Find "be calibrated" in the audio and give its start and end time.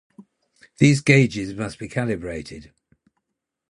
1.77-2.71